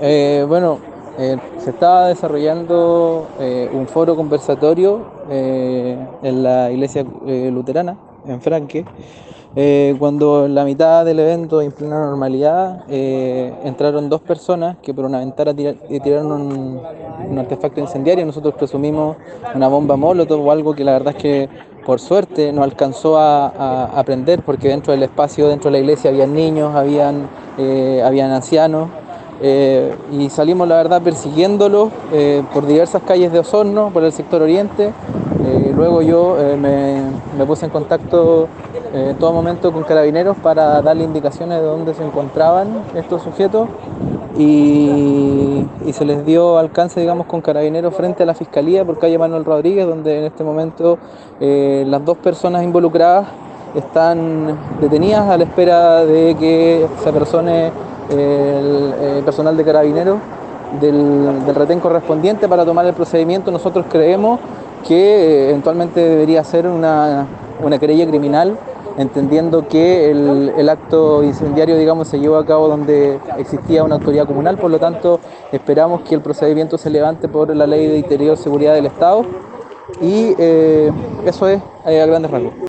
Eh, 0.00 0.44
bueno, 0.48 0.78
eh, 1.18 1.36
se 1.58 1.70
estaba 1.70 2.08
desarrollando 2.08 3.28
eh, 3.38 3.70
un 3.72 3.86
foro 3.86 4.16
conversatorio 4.16 5.00
en 5.30 6.42
la 6.42 6.70
iglesia 6.70 7.04
luterana, 7.04 7.96
en 8.26 8.40
Franque, 8.42 8.84
cuando 9.98 10.44
en 10.46 10.54
la 10.54 10.64
mitad 10.64 11.04
del 11.04 11.18
evento, 11.20 11.62
en 11.62 11.72
plena 11.72 11.98
normalidad, 12.06 12.84
entraron 12.90 14.10
dos 14.10 14.20
personas 14.20 14.76
que 14.82 14.92
por 14.92 15.06
una 15.06 15.20
ventana 15.20 15.54
tira- 15.54 15.74
tiraron 16.02 16.30
un, 16.32 17.38
artefacto 17.38 17.80
incendiario. 17.80 18.26
Nosotros 18.26 18.54
presumimos 18.54 19.16
una 19.54 19.68
bomba 19.68 19.96
molotov 19.96 20.46
o 20.46 20.50
algo 20.50 20.74
que 20.74 20.84
la 20.84 20.92
verdad 20.92 21.14
es 21.16 21.22
que 21.22 21.48
por 21.86 22.00
suerte 22.00 22.52
no 22.52 22.62
alcanzó 22.62 23.16
a, 23.16 23.46
a- 23.46 23.98
a 23.98 24.04
prender 24.04 24.42
porque 24.42 24.68
dentro 24.68 24.92
del 24.92 25.04
espacio, 25.04 25.48
dentro 25.48 25.70
de 25.70 25.72
la 25.72 25.78
iglesia, 25.78 26.10
habían 26.10 26.34
niños, 26.34 26.74
habían, 26.74 27.28
habían 28.04 28.30
ancianos. 28.30 28.90
Eh, 29.46 29.94
y 30.10 30.30
salimos, 30.30 30.66
la 30.66 30.76
verdad, 30.76 31.02
persiguiéndolo 31.02 31.90
eh, 32.14 32.42
por 32.54 32.66
diversas 32.66 33.02
calles 33.02 33.30
de 33.30 33.40
Osorno, 33.40 33.90
por 33.90 34.02
el 34.02 34.10
sector 34.10 34.40
oriente. 34.40 34.90
Eh, 35.44 35.72
luego 35.76 36.00
yo 36.00 36.34
me, 36.58 37.02
puse 37.46 37.66
en 37.66 37.70
contacto 37.70 38.48
en 38.94 39.16
todo 39.16 39.34
momento 39.34 39.70
con 39.70 39.82
carabineros 39.82 40.38
para 40.38 40.80
darle 40.80 41.04
indicaciones 41.04 41.60
de 41.60 41.66
dónde 41.66 41.92
se 41.92 42.02
encontraban 42.02 42.84
estos 42.94 43.22
sujetos 43.22 43.68
y, 44.38 45.66
se 45.92 46.06
les 46.06 46.24
dio 46.24 46.56
alcance, 46.56 46.98
digamos, 46.98 47.26
con 47.26 47.42
carabineros 47.42 47.94
frente 47.94 48.22
a 48.22 48.26
la 48.26 48.34
fiscalía 48.34 48.82
por 48.86 48.98
calle 48.98 49.18
Manuel 49.18 49.44
Rodríguez, 49.44 49.86
donde 49.86 50.20
en 50.20 50.24
este 50.24 50.42
momento 50.42 50.96
las 51.38 52.02
dos 52.02 52.16
personas 52.16 52.64
involucradas 52.64 53.26
están 53.74 54.56
detenidas 54.80 55.28
a 55.28 55.36
la 55.36 55.44
espera 55.44 56.04
de 56.06 56.34
que 56.36 56.86
se 57.02 57.08
apersone 57.10 57.70
el, 58.10 58.94
eh, 59.00 59.22
personal 59.24 59.56
de 59.56 59.64
carabineros 59.64 60.18
del, 60.80 61.54
retén 61.54 61.80
correspondiente 61.80 62.48
para 62.48 62.64
tomar 62.64 62.86
el 62.86 62.94
procedimiento. 62.94 63.50
Nosotros 63.50 63.86
creemos 63.90 64.40
que 64.86 64.96
eh, 64.96 65.50
eventualmente 65.50 66.00
debería 66.00 66.44
ser 66.44 66.66
una, 66.66 67.26
una 67.62 67.78
querella 67.78 68.06
criminal, 68.06 68.56
entendiendo 68.96 69.66
que 69.66 70.10
el, 70.10 70.68
acto 70.68 71.22
incendiario, 71.22 71.76
digamos, 71.76 72.08
se 72.08 72.18
llevó 72.18 72.36
a 72.36 72.46
cabo 72.46 72.68
donde 72.68 73.18
existía 73.38 73.84
una 73.84 73.96
autoridad 73.96 74.26
comunal, 74.26 74.56
por 74.58 74.70
lo 74.70 74.78
tanto 74.78 75.20
esperamos 75.52 76.02
que 76.02 76.14
el 76.14 76.20
procedimiento 76.20 76.78
se 76.78 76.90
levante 76.90 77.28
por 77.28 77.54
la 77.54 77.66
Ley 77.66 77.86
de 77.86 77.98
Interior 77.98 78.36
Seguridad 78.36 78.74
del 78.74 78.86
Estado 78.86 79.24
y 80.00 80.34
eh, 80.38 80.90
eso 81.24 81.48
es 81.48 81.60
a 81.84 81.90
grandes 81.90 82.30
rasgos. 82.30 82.54